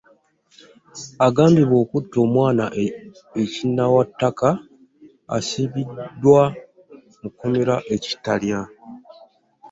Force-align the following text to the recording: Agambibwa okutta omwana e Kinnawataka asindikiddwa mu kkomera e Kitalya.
Agambibwa 1.27 1.77
okutta 1.83 2.17
omwana 2.25 2.65
e 2.83 2.85
Kinnawataka 3.53 4.49
asindikiddwa 5.37 6.41
mu 7.21 7.29
kkomera 7.33 7.75
e 7.95 7.97
Kitalya. 8.05 8.59